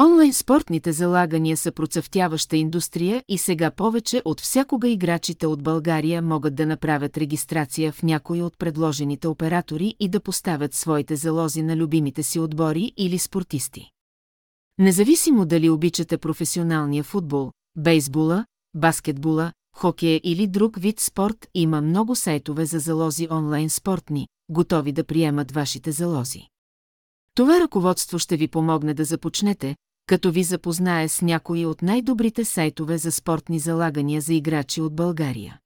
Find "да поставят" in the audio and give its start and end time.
10.08-10.74